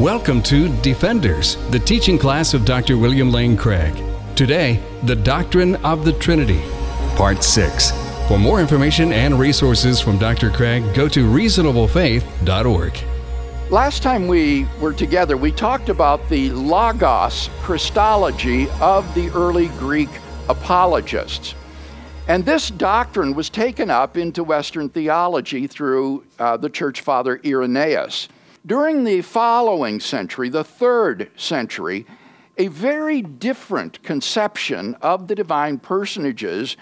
[0.00, 2.96] Welcome to Defenders, the teaching class of Dr.
[2.96, 4.02] William Lane Craig.
[4.34, 6.62] Today, the Doctrine of the Trinity,
[7.16, 7.90] Part 6.
[8.26, 10.48] For more information and resources from Dr.
[10.48, 12.98] Craig, go to reasonablefaith.org.
[13.70, 20.08] Last time we were together, we talked about the Logos Christology of the early Greek
[20.48, 21.54] apologists.
[22.26, 28.28] And this doctrine was taken up into Western theology through uh, the church father Irenaeus.
[28.66, 32.06] During the following century, the third century,
[32.58, 36.76] a very different conception of the divine personages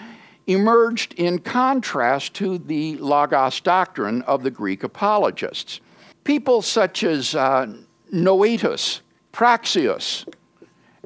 [0.49, 5.81] emerged in contrast to the Logos doctrine of the Greek apologists.
[6.25, 7.73] People such as uh,
[8.11, 10.27] Noetus, Praxeas,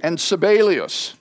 [0.03, 1.15] and Sabellius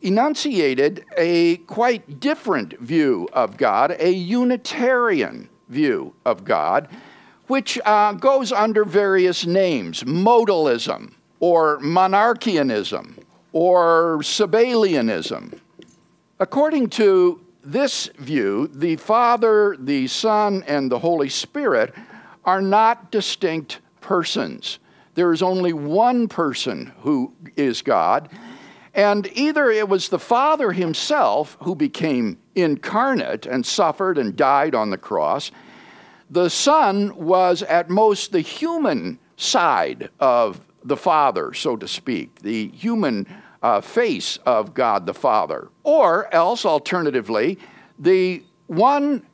[0.00, 6.88] enunciated a quite different view of God, a Unitarian view of God,
[7.52, 13.22] which uh, goes under various names modalism, or monarchianism,
[13.52, 15.58] or Sabellianism.
[16.40, 21.92] According to this view, the Father, the Son, and the Holy Spirit
[22.46, 24.78] are not distinct persons.
[25.12, 28.30] There is only one person who is God,
[28.94, 34.88] and either it was the Father himself who became incarnate and suffered and died on
[34.88, 35.50] the cross,
[36.32, 42.68] the Son was at most the human side of the Father, so to speak, the
[42.68, 43.26] human
[43.62, 45.68] uh, face of God the Father.
[45.84, 47.58] Or else, alternatively,
[47.98, 49.24] the one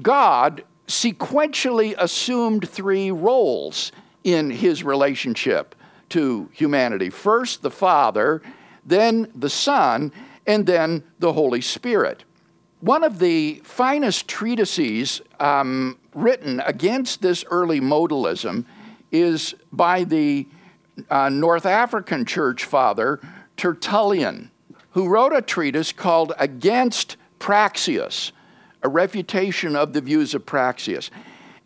[0.00, 3.90] God sequentially assumed three roles
[4.22, 5.74] in his relationship
[6.10, 7.10] to humanity.
[7.10, 8.42] First, the Father
[8.84, 10.12] then the Son,
[10.46, 12.24] and then the Holy Spirit.
[12.82, 18.64] One of the finest treatises um, written against this early modalism
[19.12, 20.48] is by the
[21.08, 23.20] uh, North African church father
[23.56, 24.50] Tertullian,
[24.90, 28.32] who wrote a treatise called Against Praxeas,
[28.82, 31.08] a refutation of the views of Praxeas.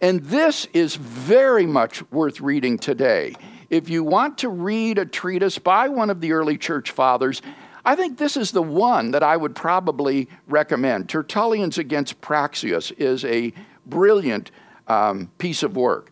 [0.03, 3.35] And this is very much worth reading today
[3.71, 7.41] if you want to read a treatise by one of the early church fathers,
[7.87, 11.09] I think this is the one that I would probably recommend.
[11.09, 13.53] Tertullian's Against Praxeas is a
[13.87, 14.51] brilliant
[14.89, 16.11] um, piece of work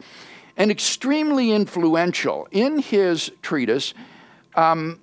[0.56, 2.46] and extremely influential.
[2.52, 3.92] In his treatise,
[4.54, 5.00] um,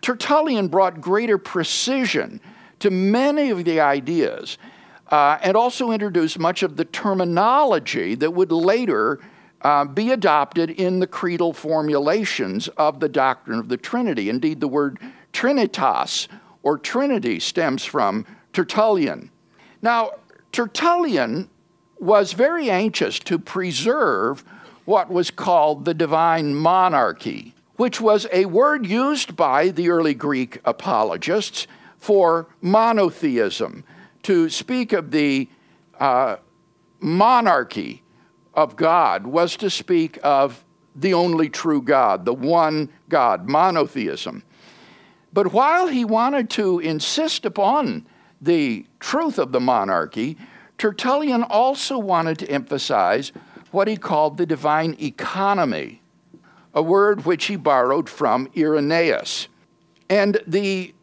[0.00, 2.40] Tertullian brought greater precision
[2.80, 4.58] to many of the ideas
[5.12, 9.20] uh, and also introduced much of the terminology that would later
[9.60, 14.28] uh, be adopted in the creedal formulations of the doctrine of the Trinity.
[14.28, 14.98] Indeed, the word
[15.32, 16.28] Trinitas
[16.62, 19.30] or Trinity stems from Tertullian.
[19.80, 20.12] Now,
[20.52, 21.48] Tertullian
[21.98, 24.44] was very anxious to preserve
[24.84, 30.58] what was called the divine monarchy, which was a word used by the early Greek
[30.64, 31.66] apologists
[31.98, 33.84] for monotheism,
[34.24, 35.48] to speak of the
[36.00, 36.36] uh,
[37.00, 38.02] monarchy
[38.54, 44.42] of God was to speak of the only true God, the one God, monotheism.
[45.32, 48.06] But while he wanted to insist upon
[48.40, 50.36] the truth of the monarchy,
[50.78, 53.32] Tertullian also wanted to emphasize
[53.70, 56.02] what he called the divine economy,
[56.74, 59.48] a word which he borrowed from Irenaeus.
[60.10, 60.94] And the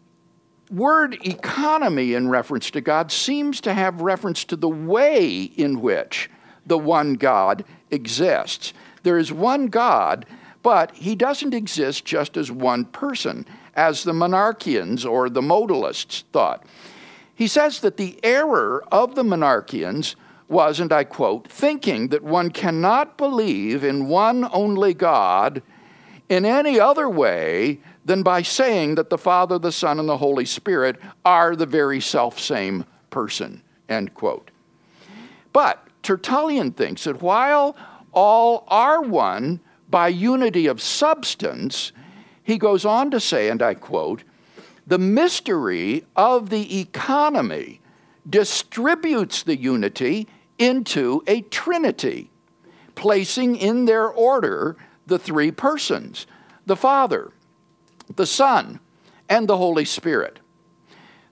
[0.70, 6.30] word economy in reference to God seems to have reference to the way in which
[6.66, 8.74] the one God exists.
[9.04, 10.26] There is one God,
[10.62, 13.46] but he doesn't exist just as one person,
[13.80, 16.66] as the monarchians or the modalists thought.
[17.34, 20.16] He says that the error of the monarchians
[20.50, 25.62] was, and I quote, thinking that one cannot believe in one only God
[26.28, 30.46] in any other way than by saying that the Father, the Son, and the Holy
[30.46, 34.52] Spirit are the very self same person, end quote.
[35.54, 37.78] But Tertullian thinks that while
[38.12, 41.94] all are one by unity of substance,
[42.50, 44.24] he goes on to say, and I quote,
[44.88, 47.82] the mystery of the economy
[48.30, 52.30] distributes the unity into a trinity,
[52.96, 54.76] placing in their order
[55.06, 56.28] the three persons
[56.66, 57.32] the Father,
[58.16, 58.80] the Son,
[59.28, 60.40] and the Holy Spirit.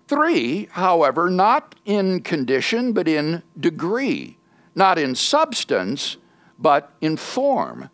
[0.07, 4.37] Three, however, not in condition, but in degree
[4.77, 6.17] not in substance,
[6.59, 7.89] but in form,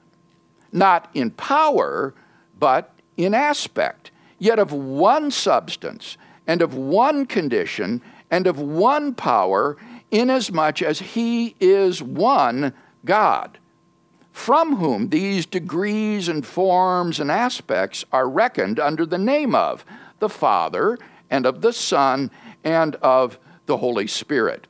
[0.74, 2.14] not in power,
[2.60, 6.18] but in aspect, yet of one substance,
[6.48, 9.78] and of one condition, and of one power,
[10.12, 12.74] inasmuch as he is one
[13.06, 13.60] God.
[14.34, 19.86] from whom these degrees and forms and aspects are reckoned under the name of
[20.20, 20.98] the Father
[21.30, 22.32] and of the Son
[22.64, 23.38] and of
[23.68, 24.68] the Holy Spirit.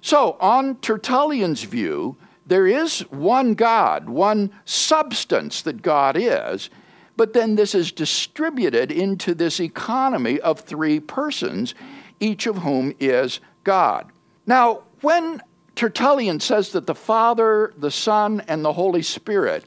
[0.00, 2.16] So, on Tertullian's view,
[2.46, 6.70] there is one God, one substance that God is,
[7.16, 11.74] but then this is distributed into this economy of three persons,
[12.20, 14.10] each of whom is God.
[14.46, 15.40] Now, when
[15.74, 19.64] Tertullian says that the Father, the Son, and the Holy Spirit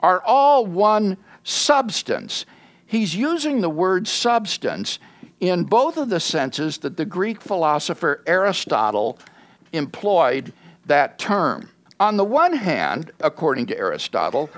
[0.00, 2.46] are all one substance,
[2.86, 4.98] he's using the word substance
[5.40, 9.18] in both of the senses that the Greek philosopher Aristotle
[9.72, 10.52] employed
[10.86, 11.70] that term.
[12.00, 14.50] On the one hand, according to Aristotle,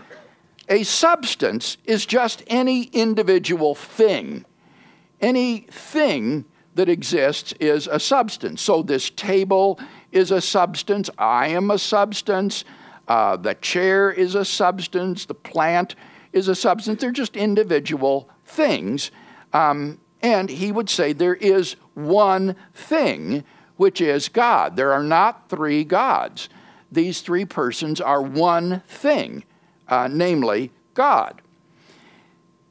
[0.71, 4.47] a substance is just any individual thing.
[5.21, 6.47] Any thing
[6.77, 8.63] that exists is a substance.
[8.63, 9.79] So this table
[10.13, 11.11] is a substance.
[11.19, 12.65] I am a substance.
[13.09, 15.27] Uh, the chair is a substance.
[15.27, 15.97] The plant
[16.33, 17.01] is a substance.
[17.01, 19.11] They're just individual things.
[19.53, 23.43] Um, and he would say there is one thing,
[23.77, 24.77] which is God.
[24.77, 26.49] There are not three gods.
[26.93, 29.45] These three persons are one thing,
[29.91, 31.43] uh, namely God.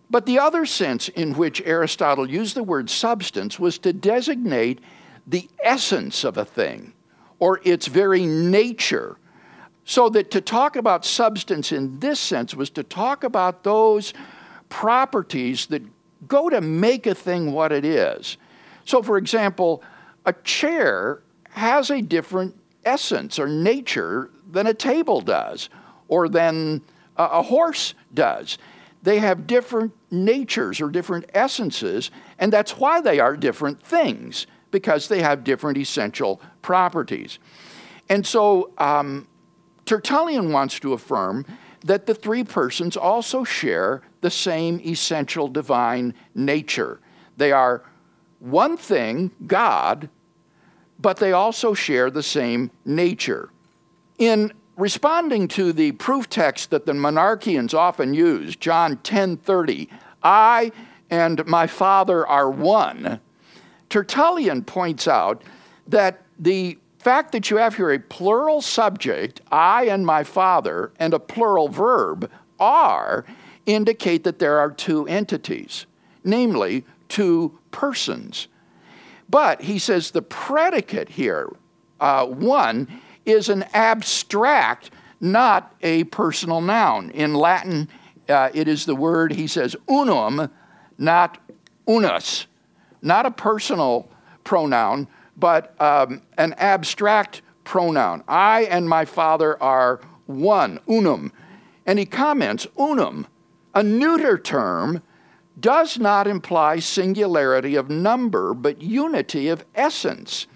[0.09, 4.79] But the other sense in which Aristotle used the word substance was to designate
[5.27, 6.93] the essence of a thing
[7.37, 9.17] or its very nature.
[9.85, 14.13] So that to talk about substance in this sense was to talk about those
[14.69, 15.83] properties that
[16.27, 18.37] go to make a thing what it is.
[18.85, 19.83] So, for example,
[20.25, 21.21] a chair
[21.51, 22.55] has a different
[22.85, 25.69] essence or nature than a table does
[26.07, 26.81] or than
[27.19, 28.57] a horse does.
[29.03, 35.07] They have different natures or different essences, and that's why they are different things, because
[35.07, 37.39] they have different essential properties.
[38.09, 39.27] And so um,
[39.85, 41.45] Tertullian wants to affirm
[41.85, 46.99] that the three persons also share the same essential divine nature.
[47.37, 47.83] They are
[48.39, 50.09] one thing, God,
[50.99, 53.49] but they also share the same nature.
[54.17, 59.89] In responding to the proof text that the monarchians often use, John 10:30,
[60.23, 60.71] I
[61.09, 63.19] and my Father are one,
[63.89, 65.43] Tertullian points out
[65.87, 71.13] that the fact that you have here a plural subject, I and my Father, and
[71.13, 72.29] a plural verb,
[72.59, 73.25] are,
[73.65, 75.85] indicate that there are two entities,
[76.23, 78.47] namely, two persons.
[79.29, 81.49] But he says the predicate here,
[81.99, 82.87] uh, one,
[83.31, 87.09] is an abstract, not a personal noun.
[87.11, 87.89] In Latin,
[88.27, 90.49] uh, it is the word, he says, unum,
[90.97, 91.37] not
[91.87, 92.47] unus,
[93.01, 94.09] not a personal
[94.43, 98.23] pronoun, but um, an abstract pronoun.
[98.27, 101.31] I and my Father are one, unum.
[101.85, 103.25] And he comments, unum
[103.73, 105.01] a neuter term
[105.57, 110.47] does not imply singularity of number, but unity of essence,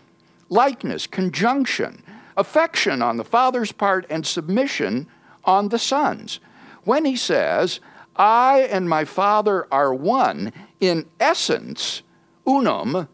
[0.49, 2.02] likeness, conjunction,
[2.37, 5.07] affection on the Father's part, and submission
[5.43, 6.39] on the Son's.
[6.83, 7.79] When he says,
[8.15, 12.01] I and my Father are one, in essence,
[12.45, 13.07] unum,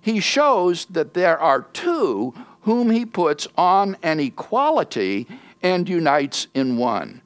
[0.00, 5.26] he shows that there are two whom he puts on an equality
[5.62, 7.22] and unites in one.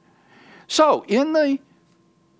[0.67, 1.59] So, in the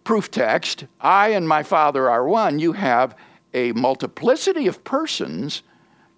[0.03, 3.15] proof text, I and my Father are one, you have
[3.53, 5.63] a multiplicity of persons,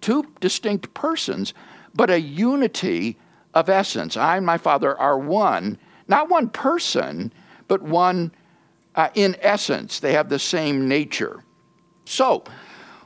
[0.00, 1.52] two distinct persons,
[1.94, 3.18] but a unity
[3.52, 4.16] of essence.
[4.16, 7.32] I and my Father are one, not one person,
[7.68, 8.32] but one
[8.94, 10.00] uh, in essence.
[10.00, 11.42] They have the same nature.
[12.04, 12.44] So,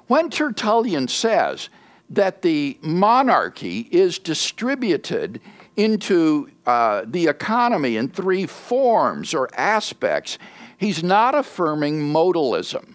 [0.06, 1.68] when Tertullian says
[2.10, 5.40] that the monarchy is distributed
[5.76, 10.38] into uh, the economy in three forms or aspects,
[10.78, 12.94] He's not affirming modalism,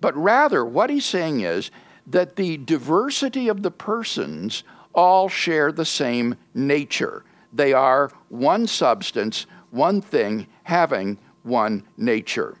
[0.00, 1.70] but rather what he's saying is
[2.06, 4.64] that the diversity of the persons
[4.96, 7.24] all share the same nature.
[7.52, 12.58] They are one substance, one thing, having one nature.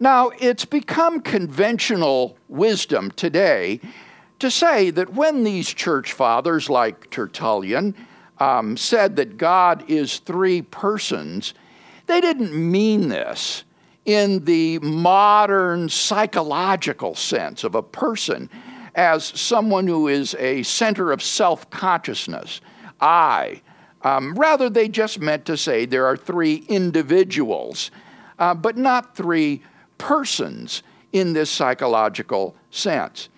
[0.00, 3.80] Now, it's become conventional wisdom today
[4.40, 7.94] to say that when these church fathers, like Tertullian,
[8.38, 11.54] um, said that God is three persons,
[12.06, 13.62] they didn't mean this
[14.04, 18.50] in the modern psychological sense of a person
[18.94, 22.60] as someone who is a center of self consciousness.
[23.00, 23.62] I.
[24.04, 27.92] Um, rather, they just meant to say there are three individuals,
[28.38, 29.62] uh, but not three
[29.96, 30.82] persons
[31.12, 33.28] in this psychological sense.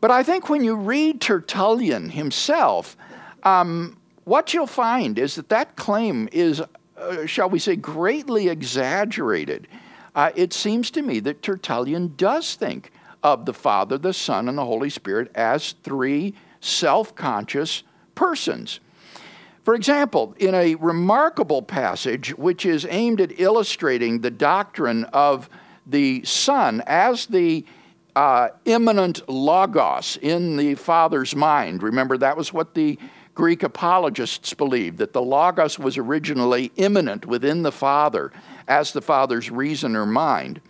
[0.00, 2.96] But I think when you read Tertullian himself,
[3.44, 6.62] um, what you'll find is that that claim is,
[6.98, 9.68] uh, shall we say, greatly exaggerated.
[10.14, 12.90] Uh, it seems to me that Tertullian does think
[13.26, 17.82] of the Father, the Son, and the Holy Spirit as three self conscious
[18.14, 18.78] persons.
[19.64, 25.50] For example, in a remarkable passage which is aimed at illustrating the doctrine of
[25.84, 27.64] the Son as the
[28.14, 31.82] uh, immanent logos in the Father's mind.
[31.82, 32.96] Remember, that was what the
[33.34, 38.30] Greek apologists believed, that the logos was originally immanent within the Father
[38.68, 40.60] as the Father's reason or mind.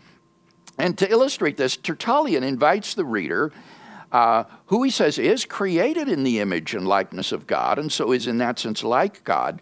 [0.79, 3.53] And to illustrate this, Tertullian invites the reader
[4.13, 8.13] uh, who he says is created in the image and likeness of God, and so
[8.13, 9.61] is in that sense like God,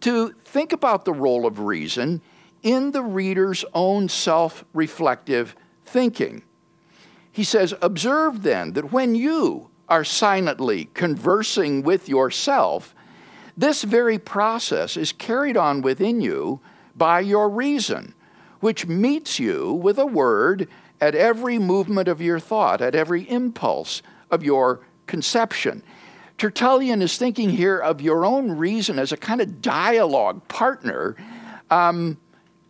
[0.00, 2.20] to think about the role of reason
[2.62, 5.54] in the reader's own self reflective
[5.84, 6.42] thinking.
[7.32, 12.94] He says, Observe then that when you are silently conversing with yourself,
[13.56, 16.60] this very process is carried on within you
[16.96, 18.14] by your reason,
[18.60, 20.68] which meets you with a word
[21.00, 25.82] at every movement of your thought, at every impulse of your conception.
[26.38, 31.16] Tertullian is thinking here of your own reason as a kind of dialogue partner
[31.70, 32.16] um,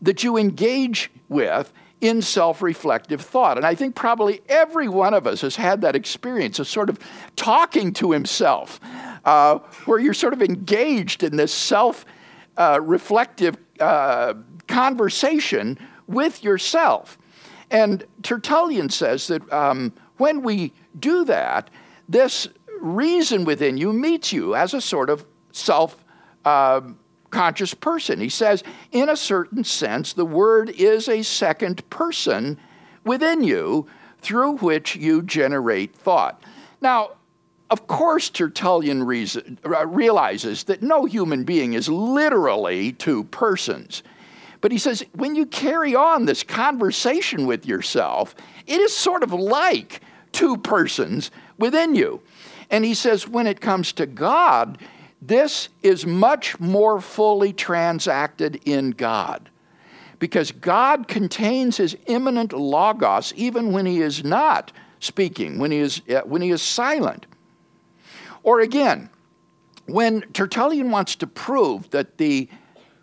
[0.02, 3.56] that you engage with in self reflective thought.
[3.56, 6.99] And I think probably every one of us has had that experience of sort of
[7.37, 8.80] talking to himself,
[9.25, 12.04] uh, where you're sort of engaged in this self
[12.56, 14.34] uh, reflective uh,
[14.66, 17.18] conversation with yourself.
[17.70, 21.70] And Tertullian says that um, when we do that,
[22.08, 22.49] this
[22.80, 26.04] reason within you meets you as a sort of self
[26.44, 26.80] uh,
[27.30, 28.20] conscious person.
[28.20, 32.58] He says, in a certain sense, the word is a second person
[33.04, 33.87] within you
[34.20, 36.42] through which you generate thought.
[36.80, 37.12] Now,
[37.71, 44.03] of course, Tertullian reason, uh, realizes that no human being is literally two persons.
[44.61, 48.35] But he says, when you carry on this conversation with yourself,
[48.67, 50.00] it is sort of like
[50.33, 52.21] two persons within you.
[52.71, 54.79] And he says, when it comes to God,
[55.23, 59.49] this is much more fully transacted in God.
[60.19, 66.03] Because God contains his immanent logos even when he is not speaking, when he is,
[66.11, 67.27] uh, when he is silent.
[68.42, 69.11] Or again,
[69.87, 72.49] when Tertullian wants to prove that the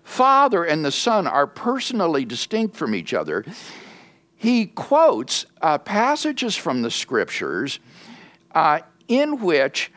[0.04, 3.46] Father and the Son are personally distinct from each other,
[4.36, 7.80] he quotes uh, passages from the scriptures
[8.52, 9.92] uh, in which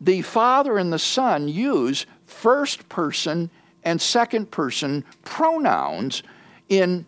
[0.00, 3.50] the Father and the Son use first person
[3.82, 6.22] and second person pronouns
[6.68, 7.06] in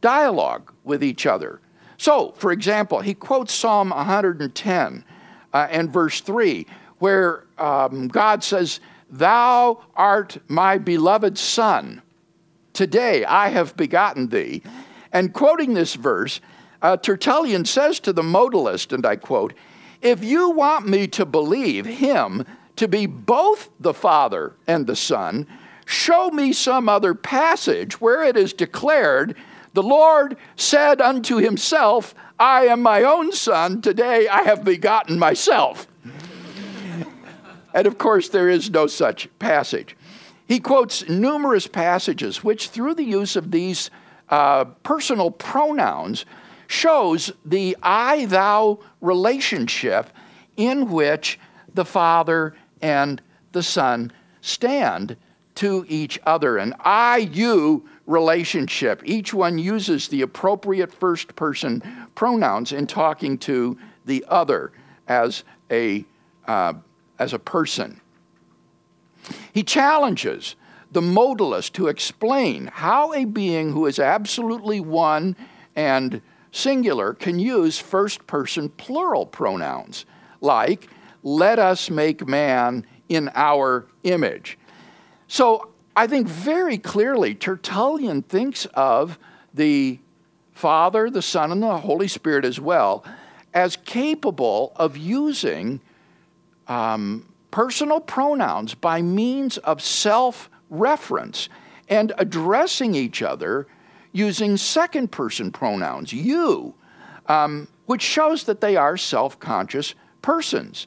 [0.00, 1.60] dialogue with each other.
[1.98, 5.04] So, for example, he quotes Psalm 110
[5.52, 6.66] uh, and verse 3,
[7.02, 8.78] where um, God says,
[9.10, 12.00] Thou art my beloved Son.
[12.74, 14.62] Today I have begotten thee.
[15.12, 16.40] And quoting this verse,
[16.80, 19.52] uh, Tertullian says to the modalist, and I quote,
[20.00, 22.44] If you want me to believe him
[22.76, 25.48] to be both the Father and the Son,
[25.84, 29.34] show me some other passage where it is declared,
[29.72, 35.88] The Lord said unto himself, I am my own Son, today I have begotten myself.
[37.74, 39.96] And of course, there is no such passage.
[40.46, 43.90] He quotes numerous passages which, through the use of these
[44.28, 46.24] uh, personal pronouns,
[46.66, 50.10] shows the I thou relationship
[50.56, 51.38] in which
[51.74, 53.20] the Father and
[53.52, 55.16] the Son stand
[55.54, 56.58] to each other.
[56.58, 59.02] An I you relationship.
[59.04, 61.82] Each one uses the appropriate first person
[62.14, 64.72] pronouns in talking to the other
[65.08, 66.04] as a
[66.46, 66.74] uh,
[67.22, 68.00] as a person.
[69.52, 70.56] He challenges
[70.90, 75.36] the modalist to explain how a being who is absolutely one
[75.76, 80.04] and singular can use first person plural pronouns,
[80.40, 80.88] like,
[81.22, 84.58] let us make man in our image.
[85.28, 89.18] So I think very clearly Tertullian thinks of
[89.54, 90.00] the
[90.52, 93.04] Father, the Son, and the Holy Spirit as well
[93.54, 95.80] as capable of using
[96.72, 101.48] um, personal pronouns by means of self reference
[101.88, 103.66] and addressing each other
[104.12, 106.74] using second person pronouns, you,
[107.26, 110.86] um, which shows that they are self conscious persons.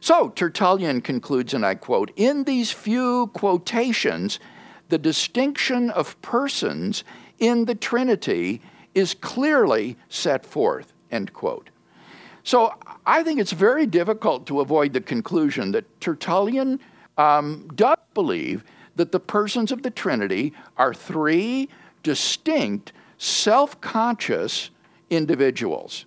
[0.00, 4.40] So Tertullian concludes, and I quote In these few quotations,
[4.88, 7.04] the distinction of persons
[7.38, 8.60] in the Trinity
[8.94, 11.70] is clearly set forth, end quote.
[12.42, 12.74] So
[13.04, 16.78] I think it's very difficult to avoid the conclusion that Tertullian
[17.18, 18.64] um, does believe
[18.96, 21.68] that the persons of the Trinity are three
[22.02, 24.70] distinct, self conscious
[25.10, 26.06] individuals.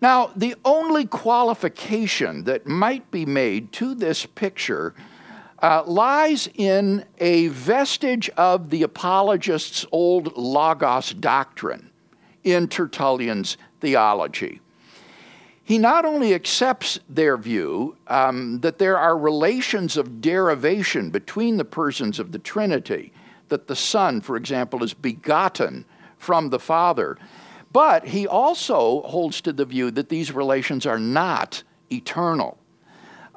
[0.00, 4.94] Now, the only qualification that might be made to this picture
[5.60, 11.92] uh, lies in a vestige of the apologists' old Logos doctrine
[12.42, 14.61] in Tertullian's theology.
[15.64, 21.64] He not only accepts their view um, that there are relations of derivation between the
[21.64, 23.12] persons of the Trinity,
[23.48, 25.84] that the Son, for example, is begotten
[26.18, 27.16] from the Father,
[27.72, 32.58] but he also holds to the view that these relations are not eternal.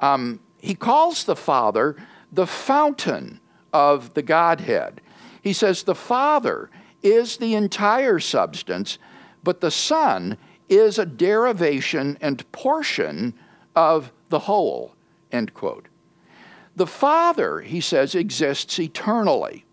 [0.00, 1.96] Um, he calls the Father
[2.32, 3.40] the fountain
[3.72, 5.00] of the Godhead.
[5.42, 6.70] He says the Father
[7.02, 8.98] is the entire substance,
[9.44, 10.36] but the Son
[10.68, 13.34] is a derivation and portion
[13.74, 14.94] of the whole.
[15.32, 15.88] End quote.
[16.76, 19.64] The Father, he says, exists eternally,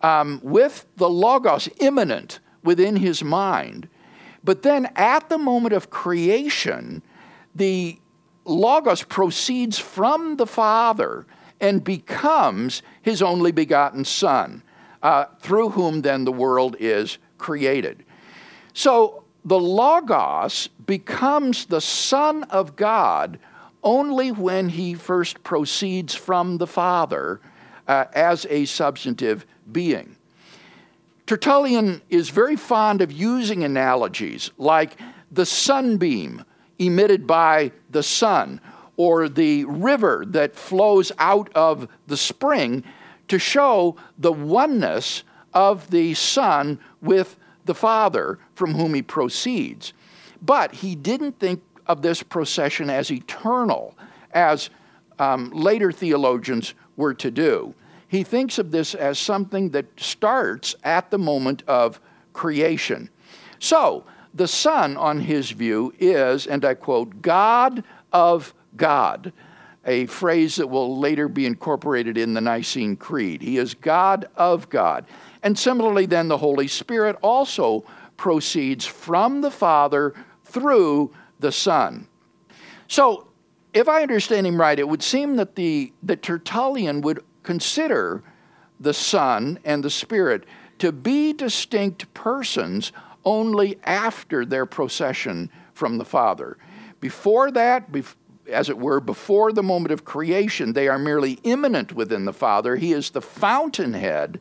[0.00, 3.88] um, with the Logos immanent within his mind.
[4.44, 7.02] But then at the moment of creation,
[7.54, 7.98] the
[8.44, 11.26] Logos proceeds from the Father
[11.60, 14.62] and becomes his only begotten Son,
[15.02, 18.04] uh, through whom then the world is created.
[18.72, 23.38] So the Logos becomes the Son of God
[23.82, 27.40] only when he first proceeds from the Father
[27.88, 30.16] uh, as a substantive being.
[31.26, 34.96] Tertullian is very fond of using analogies like
[35.30, 36.44] the sunbeam
[36.78, 38.60] emitted by the sun
[38.96, 42.84] or the river that flows out of the spring
[43.28, 45.22] to show the oneness
[45.54, 47.36] of the Son with
[47.70, 49.92] the Father from whom he proceeds.
[50.42, 53.96] But he didn't think of this procession as eternal,
[54.32, 54.70] as
[55.20, 57.72] um, later theologians were to do.
[58.08, 62.00] He thinks of this as something that starts at the moment of
[62.32, 63.08] creation.
[63.60, 64.02] So,
[64.34, 69.32] the Son, on his view, is, and I quote, God of God,
[69.86, 73.42] a phrase that will later be incorporated in the Nicene Creed.
[73.42, 75.06] He is God of God.
[75.42, 77.84] And similarly, then, the Holy Spirit also
[78.16, 80.14] proceeds from the Father
[80.44, 82.06] through the Son.
[82.88, 83.28] So,
[83.72, 88.22] if I understand him right, it would seem that the, the Tertullian would consider
[88.80, 90.44] the Son and the Spirit
[90.80, 92.92] to be distinct persons
[93.24, 96.56] only after their procession from the Father.
[97.00, 97.92] Before that,
[98.50, 102.76] as it were, before the moment of creation, they are merely immanent within the Father.
[102.76, 104.40] He is the fountainhead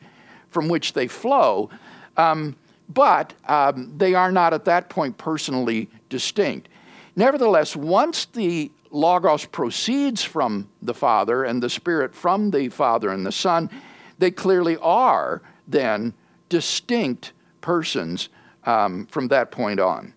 [0.50, 1.70] from which they flow,
[2.18, 2.56] um,
[2.90, 6.70] but um, they are not at that point personally distinct.
[7.16, 13.26] Nevertheless, once the Logos proceeds from the Father and the Spirit from the Father and
[13.26, 13.70] the Son,
[14.18, 16.14] they clearly are then
[16.50, 18.30] distinct persons
[18.66, 20.14] um, from that point on.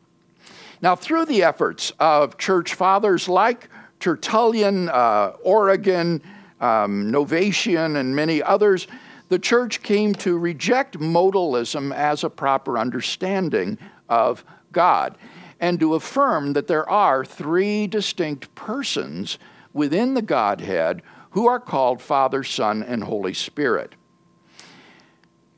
[0.80, 3.68] Now, through the efforts of church fathers like
[4.02, 6.20] Tertullian, uh, Origen,
[6.60, 8.88] um, Novatian, and many others,
[9.28, 15.16] the church came to reject modalism as a proper understanding of God
[15.60, 19.38] and to affirm that there are three distinct persons
[19.72, 23.94] within the Godhead who are called Father, Son, and Holy Spirit.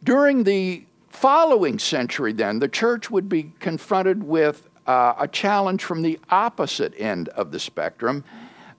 [0.04, 6.02] During the following century, then, the church would be confronted with uh, a challenge from
[6.02, 8.24] the opposite end of the spectrum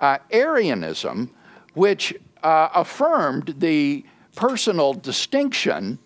[0.01, 1.31] uh, Arianism,
[1.73, 2.13] which
[2.43, 5.97] uh, affirmed the personal distinction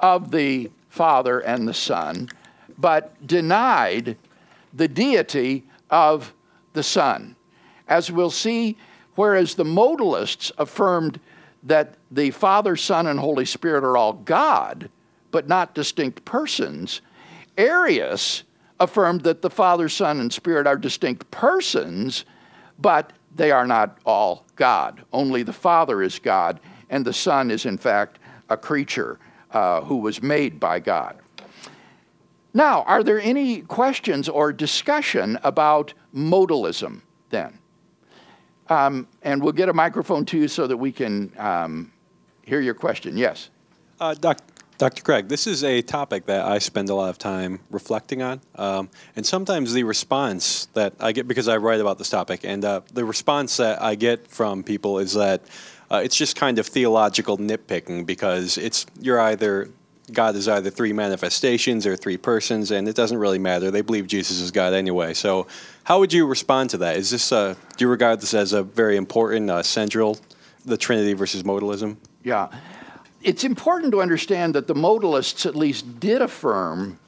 [0.00, 2.28] of the Father and the Son,
[2.78, 4.16] but denied
[4.72, 6.32] the deity of
[6.72, 7.36] the Son.
[7.88, 8.76] As we'll see,
[9.14, 11.20] whereas the modalists affirmed
[11.62, 14.88] that the Father, Son, and Holy Spirit are all God,
[15.30, 17.00] but not distinct persons,
[17.58, 18.44] Arius
[18.78, 22.24] affirmed that the Father, Son, and Spirit are distinct persons,
[22.78, 25.02] but they are not all God.
[25.12, 26.60] Only the Father is God,
[26.90, 29.18] and the Son is, in fact, a creature
[29.50, 31.18] uh, who was made by God.
[32.54, 37.58] Now, are there any questions or discussion about modalism then?
[38.68, 41.92] Um, and we'll get a microphone to you so that we can um,
[42.42, 43.16] hear your question.
[43.16, 43.50] Yes.
[44.00, 44.38] Uh, doc,
[44.78, 45.02] Dr.
[45.02, 48.42] Craig, this is a topic that I spend a lot of time reflecting on.
[48.56, 52.62] Um, and sometimes the response that I get, because I write about this topic, and
[52.62, 55.40] uh, the response that I get from people is that
[55.90, 59.70] uh, it's just kind of theological nitpicking because it's you're either
[60.12, 63.70] God is either three manifestations or three persons, and it doesn't really matter.
[63.70, 65.14] They believe Jesus is God anyway.
[65.14, 65.46] So,
[65.84, 66.96] how would you respond to that?
[66.96, 70.18] Is this uh, do you regard this as a very important uh, central
[70.66, 71.96] the Trinity versus modalism.
[72.22, 72.48] Yeah.
[73.26, 77.00] It's important to understand that the modalists at least did affirm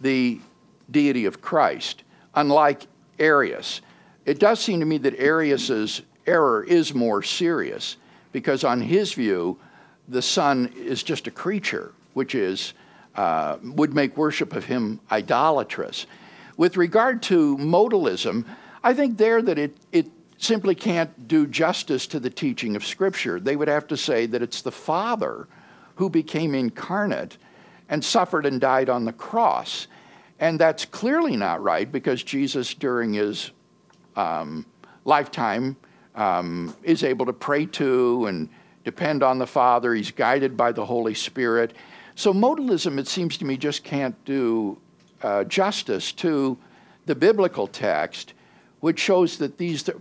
[0.00, 0.40] the
[0.90, 2.02] deity of Christ,
[2.34, 2.88] unlike
[3.20, 3.80] Arius.
[4.26, 7.98] It does seem to me that Arius's error is more serious
[8.32, 9.60] because, on his view,
[10.08, 12.74] the Son is just a creature, which is
[13.14, 16.06] uh, would make worship of him idolatrous.
[16.56, 18.44] With regard to modalism,
[18.82, 23.38] I think there that it, it simply can't do justice to the teaching of Scripture.
[23.38, 25.46] They would have to say that it's the Father
[26.00, 27.36] who became incarnate
[27.90, 29.86] and suffered and died on the cross.
[30.38, 33.50] And that's clearly not right because Jesus, during his
[34.16, 34.64] um,
[35.04, 35.76] lifetime,
[36.14, 38.48] um, is able to pray to and
[38.82, 39.92] depend on the Father.
[39.92, 41.74] He's guided by the Holy Spirit.
[42.14, 44.78] So, modalism, it seems to me, just can't do
[45.22, 46.56] uh, justice to
[47.04, 48.32] the biblical text,
[48.80, 49.98] which shows that these th-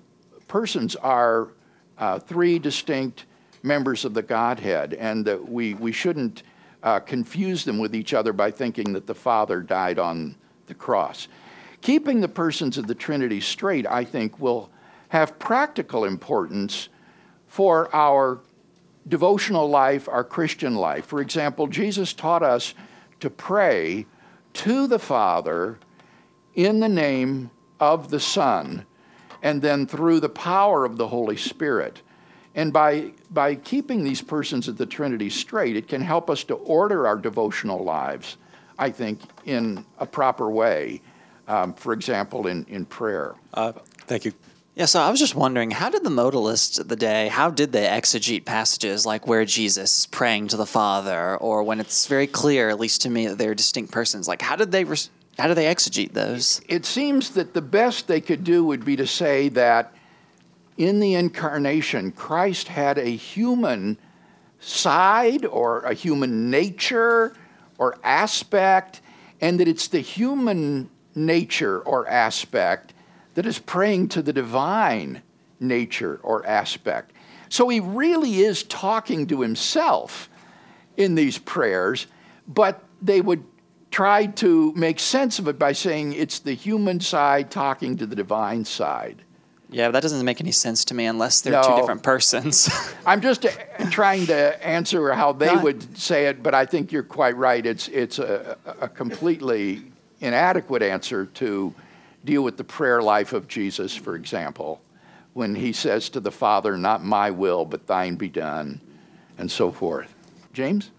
[0.47, 1.49] persons are
[1.97, 3.25] uh, three distinct
[3.63, 6.43] members of the Godhead, and that we, we shouldn't
[6.83, 10.35] uh, confuse them with each other by thinking that the Father died on
[10.67, 11.27] the cross.
[11.81, 14.69] Keeping the persons of the Trinity straight, I think, will
[15.09, 16.89] have practical importance
[17.47, 18.39] for our
[19.07, 21.05] devotional life, our Christian life.
[21.05, 22.73] For example, Jesus taught us
[23.19, 24.05] to pray
[24.53, 25.79] to the Father
[26.53, 28.85] in the name of the Son,
[29.41, 32.01] and then through the power of the Holy Spirit.
[32.55, 36.55] And by, by keeping these persons of the Trinity straight, it can help us to
[36.55, 38.37] order our devotional lives,
[38.77, 41.01] I think, in a proper way.
[41.47, 43.33] Um, for example, in, in prayer.
[43.53, 43.71] Uh,
[44.05, 44.33] thank you.
[44.75, 47.71] Yeah, so I was just wondering, how did the modalists of the day, how did
[47.71, 52.27] they exegete passages like where Jesus is praying to the Father, or when it's very
[52.27, 54.27] clear, at least to me, that they're distinct persons?
[54.27, 56.61] Like, how did they res- how did they exegete those?
[56.67, 59.93] It seems that the best they could do would be to say that
[60.79, 63.97] in the incarnation, Christ had a human
[64.61, 67.35] side or a human nature
[67.77, 69.01] or aspect,
[69.41, 72.93] and that it's the human nature or aspect
[73.35, 75.21] that is praying to the divine
[75.59, 77.11] nature or aspect.
[77.49, 80.29] So he really is talking to himself
[80.95, 82.07] in these prayers,
[82.47, 83.43] but they would
[83.91, 88.15] try to make sense of it by saying it's the human side talking to the
[88.15, 89.23] divine side.
[89.71, 91.61] Yeah, but that doesn't make any sense to me unless they're No.
[91.61, 92.69] two different persons.
[93.05, 93.51] I'm just uh,
[93.91, 97.63] trying to answer how they would say it, but I think you're quite right.
[97.63, 99.83] It's, it's a, a completely
[100.21, 101.73] inadequate answer to
[102.25, 104.81] deal with the prayer life of Jesus, for example,
[105.33, 108.81] when he says to the Father, Not my will, but thine be done,
[109.37, 110.13] and so forth.
[110.51, 110.89] James?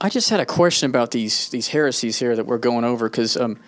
[0.00, 3.36] I just had a question about these these heresies here that we're going over because
[3.36, 3.58] um,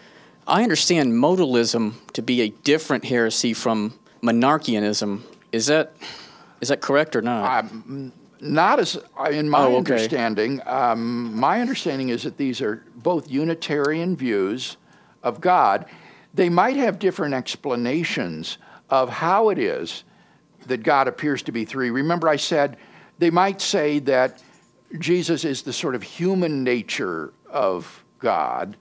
[0.46, 5.22] I understand modalism to be a different heresy from monarchianism.
[5.52, 5.94] Is that
[6.60, 7.66] is that correct or not?
[8.42, 8.98] Not as,
[9.30, 9.76] in my Oh, okay.
[9.94, 14.78] understanding, um, my understanding is that these are both Unitarian views
[15.22, 15.84] of God.
[16.32, 18.56] They might have different explanations
[18.88, 20.04] of how it is
[20.66, 21.90] that God appears to be three.
[21.90, 22.78] Remember, I said
[23.18, 24.42] they might say that
[24.98, 28.76] Jesus is the sort of human nature of God,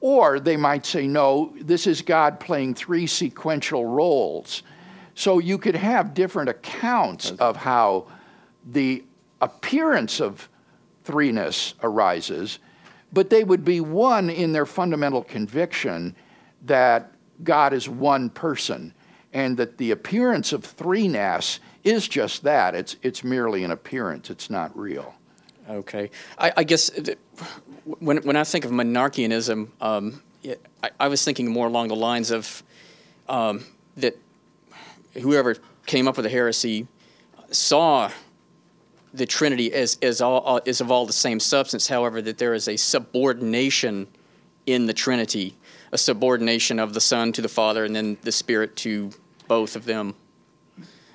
[0.00, 4.62] or they might say, no, this is God playing three sequential roles.
[5.14, 8.06] So you could have different accounts of how
[8.70, 9.04] the
[9.40, 10.48] appearance of
[11.04, 12.58] threeness arises,
[13.12, 16.14] but they would be one in their fundamental conviction
[16.66, 18.94] that God is one person
[19.32, 22.74] and that the appearance of threeness is just that.
[22.74, 25.14] It's, it's merely an appearance, it's not real.
[25.68, 26.10] Okay.
[26.38, 26.90] I, I guess
[28.00, 30.22] when, when I think of monarchianism, um,
[30.82, 32.62] I, I was thinking more along the lines of
[33.28, 33.64] um,
[33.96, 34.16] that
[35.14, 36.86] whoever came up with the heresy
[37.50, 38.10] saw
[39.14, 42.54] the Trinity as, as, all, uh, as of all the same substance, however, that there
[42.54, 44.06] is a subordination
[44.66, 45.56] in the Trinity,
[45.92, 49.10] a subordination of the Son to the Father and then the Spirit to
[49.48, 50.14] both of them.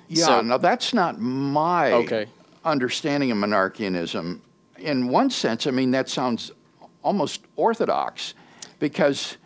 [0.08, 2.26] Yeah, So- now that's not my Okay.
[2.64, 4.40] understanding of monarchianism.
[4.78, 6.50] In one sense, I mean, that sounds
[7.04, 8.34] almost orthodox
[8.80, 9.36] because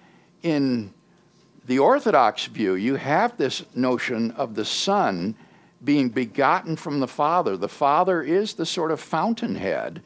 [0.42, 0.94] in
[1.66, 5.34] the orthodox view, you have this notion of the Son
[5.84, 7.56] being begotten from the Father.
[7.56, 10.02] The Father is the sort of fountainhead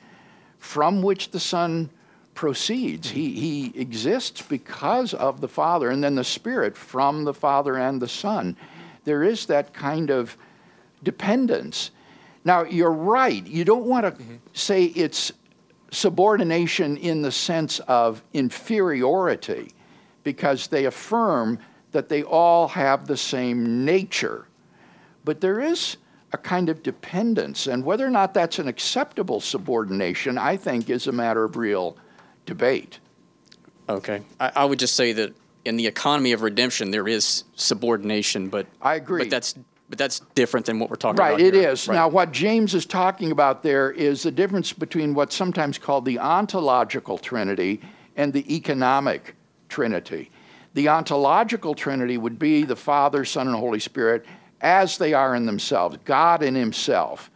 [0.59, 1.91] from which the Son
[2.35, 3.11] proceeds.
[3.11, 8.03] He, he exists because of the Father, and then the Spirit from the Father and
[8.03, 8.57] the Son.
[9.05, 10.37] There is that kind of
[11.03, 11.91] dependence.
[12.45, 13.47] Now, you're right.
[13.47, 14.37] You don't want to mm-hmm.
[14.53, 15.33] say it's
[15.93, 19.73] subordination in the sense of inferiority
[20.25, 21.59] because they affirm
[21.93, 24.47] that they all have the same nature.
[25.25, 25.99] But there is
[26.33, 27.67] a kind of dependence.
[27.67, 31.97] And whether or not that's an acceptable subordination, I think, is a matter of real
[32.47, 32.99] debate.
[33.89, 34.23] Okay.
[34.41, 35.35] I, I would just say that
[35.67, 39.25] in the economy of redemption, there is subordination, but I agree.
[39.25, 39.55] But that's
[39.93, 41.41] but that's different than what we're talking Right, about.
[41.47, 41.69] it here.
[41.69, 41.87] is.
[41.87, 41.97] Right.
[41.97, 46.19] Now, what James is talking about there is the difference between what's sometimes called the
[46.19, 47.83] ontological trinity
[48.17, 49.37] and the economic
[49.69, 50.31] trinity.
[50.73, 54.25] The ontological trinity would be the Father, Son, and Holy Spirit
[54.63, 57.31] as they are in themselves, God in Himself.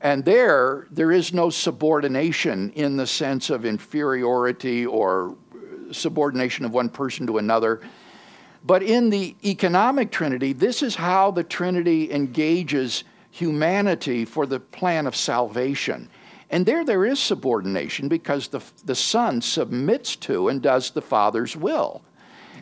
[0.00, 5.36] And there, there is no subordination in the sense of inferiority or
[5.92, 7.82] subordination of one person to another.
[8.64, 15.06] But in the economic Trinity, this is how the Trinity engages humanity for the plan
[15.06, 16.08] of salvation.
[16.50, 21.56] And there, there is subordination because the, the Son submits to and does the Father's
[21.56, 22.02] will.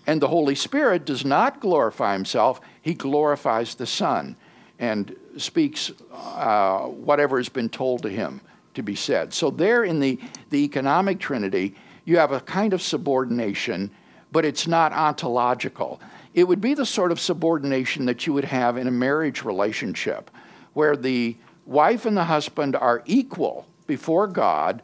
[0.07, 4.37] And the Holy Spirit does not glorify himself, he glorifies the Son
[4.79, 8.41] and speaks uh, whatever has been told to him
[8.75, 9.33] to be said.
[9.33, 10.19] So, there in the,
[10.51, 13.91] the economic Trinity, you have a kind of subordination
[14.33, 16.01] but it's not ontological.
[16.35, 20.31] It would be the sort of subordination that you would have in a marriage relationship,
[20.73, 24.83] where the wife and the husband are equal before God,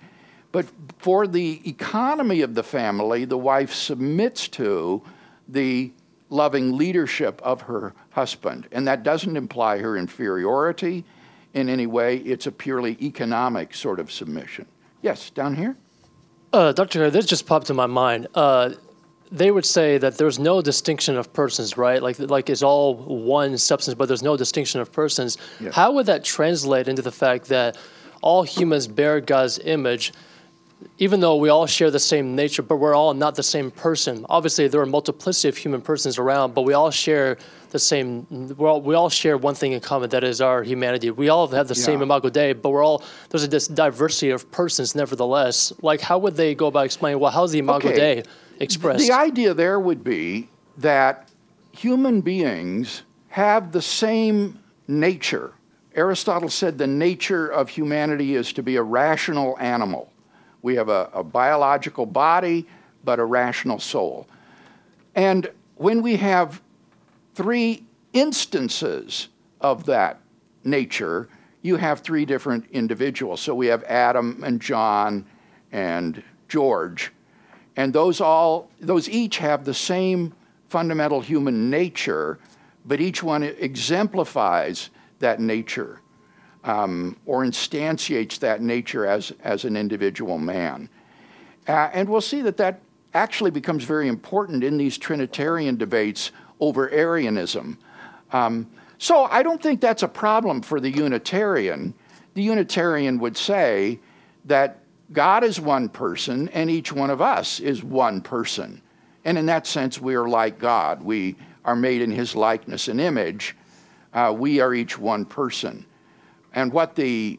[0.52, 0.66] but
[0.98, 5.02] for the economy of the family, the wife submits to
[5.48, 5.92] the
[6.30, 8.68] loving leadership of her husband.
[8.70, 11.04] And that doesn't imply her inferiority
[11.54, 14.66] in any way, it's a purely economic sort of submission.
[15.02, 15.76] Yes, down here?
[16.52, 17.10] Uh, Dr.
[17.10, 18.26] This just popped in my mind.
[18.34, 18.70] Uh,
[19.30, 22.02] they would say that there's no distinction of persons, right?
[22.02, 25.38] Like like it's all one substance, but there's no distinction of persons.
[25.60, 25.74] Yes.
[25.74, 27.76] How would that translate into the fact that
[28.22, 30.12] all humans bear God's image,
[30.98, 34.24] even though we all share the same nature, but we're all not the same person?
[34.28, 37.36] Obviously, there are multiplicity of human persons around, but we all share
[37.70, 38.26] the same.
[38.30, 40.08] We all, we all share one thing in common.
[40.10, 41.10] That is our humanity.
[41.10, 44.50] We all have the same imago Dei, but we're all there's a this diversity of
[44.50, 44.94] persons.
[44.94, 47.20] Nevertheless, like how would they go about explaining?
[47.20, 48.22] Well, how's the imago Okay.
[48.22, 48.22] Dei
[48.60, 49.06] expressed?
[49.06, 51.28] The idea there would be that
[51.72, 55.52] human beings have the same nature.
[55.94, 60.12] Aristotle said the nature of humanity is to be a rational animal.
[60.62, 62.66] We have a, a biological body,
[63.04, 64.26] but a rational soul.
[65.14, 66.60] And when we have
[67.34, 69.28] three instances
[69.60, 70.20] of that
[70.64, 71.28] nature,
[71.62, 73.40] you have three different individuals.
[73.40, 75.24] So we have Adam and John
[75.72, 77.12] and George.
[77.78, 80.34] And those all those each have the same
[80.66, 82.40] fundamental human nature,
[82.84, 86.00] but each one exemplifies that nature
[86.64, 90.88] um, or instantiates that nature as, as an individual man.
[91.68, 92.80] Uh, and we'll see that that
[93.14, 97.78] actually becomes very important in these Trinitarian debates over Arianism.
[98.32, 101.94] Um, so I don't think that's a problem for the Unitarian.
[102.34, 104.00] The Unitarian would say
[104.46, 104.80] that
[105.12, 108.82] God is one person and each one of us is one person.
[109.24, 111.02] And in that sense, we are like God.
[111.02, 113.56] We are made in his likeness and image.
[114.12, 115.86] Uh, we are each one person.
[116.54, 117.38] And what the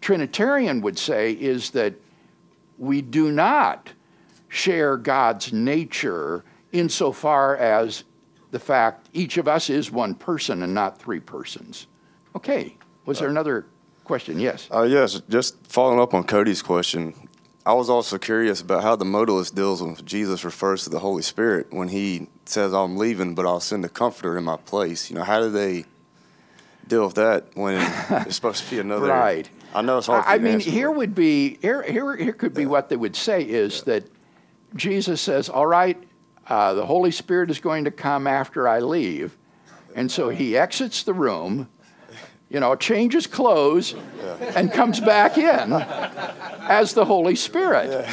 [0.00, 1.94] Trinitarian would say is that
[2.78, 3.92] we do not
[4.48, 8.04] share God's nature insofar as
[8.50, 11.86] the fact each of us is one person and not three persons.
[12.34, 13.66] Okay, was there another
[14.04, 14.38] question?
[14.38, 14.68] Yes.
[14.72, 17.14] Uh, yes, just following up on Cody's question,
[17.64, 21.22] I was also curious about how the modalist deals with Jesus refers to the Holy
[21.22, 25.10] Spirit when he says, I'm leaving, but I'll send a comforter in my place.
[25.10, 25.84] You know, how do they
[26.86, 27.80] deal with that when
[28.26, 29.06] it's supposed to be another?
[29.06, 29.48] Right.
[29.74, 32.88] I know it's hard I mean, here would be here, here, here could be what
[32.88, 34.04] they would say is that
[34.74, 35.96] Jesus says, "All right,
[36.48, 39.36] uh, the Holy Spirit is going to come after I leave,"
[39.94, 41.68] and so he exits the room,
[42.52, 43.94] you know, changes clothes,
[44.54, 48.06] and comes back in as the Holy Spirit.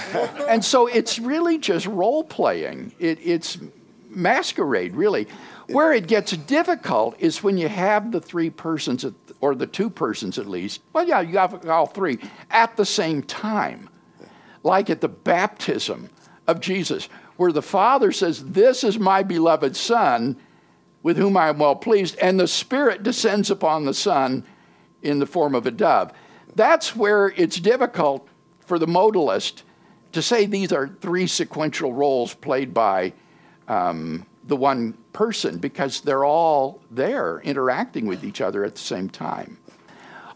[0.47, 2.93] And so it's really just role playing.
[2.99, 3.57] It, it's
[4.09, 5.27] masquerade, really.
[5.67, 9.89] Where it gets difficult is when you have the three persons, at, or the two
[9.89, 10.81] persons at least.
[10.93, 12.17] Well, yeah, you have all three
[12.49, 13.89] at the same time,
[14.63, 16.09] like at the baptism
[16.47, 20.37] of Jesus, where the Father says, This is my beloved Son,
[21.03, 24.43] with whom I am well pleased, and the Spirit descends upon the Son
[25.01, 26.11] in the form of a dove.
[26.55, 28.27] That's where it's difficult
[28.59, 29.63] for the modalist
[30.11, 33.13] to say these are three sequential roles played by
[33.67, 39.09] um, the one person because they're all there interacting with each other at the same
[39.09, 39.57] time.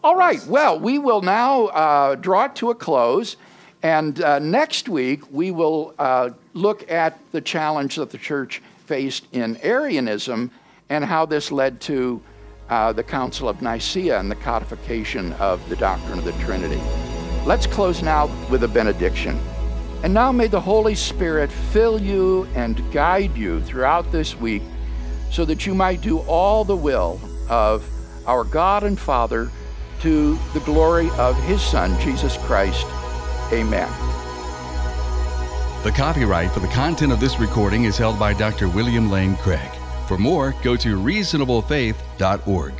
[0.02, 3.36] All right, well, we will now uh, draw it to a close.
[3.82, 9.26] And uh, next week, we will uh, look at the challenge that the church faced
[9.32, 10.50] in Arianism
[10.88, 12.22] and how this led to
[12.68, 16.80] uh, the Council of Nicaea and the codification of the doctrine of the Trinity.
[17.44, 19.38] Let's close now with a benediction.
[20.02, 24.62] And now may the Holy Spirit fill you and guide you throughout this week
[25.30, 27.88] so that you might do all the will of
[28.26, 29.50] our God and Father
[30.00, 32.86] to the glory of His Son, Jesus Christ.
[33.52, 34.13] Amen.
[35.84, 38.70] The copyright for the content of this recording is held by Dr.
[38.70, 39.70] William Lane Craig.
[40.08, 42.72] For more, go to reasonablefaith.org.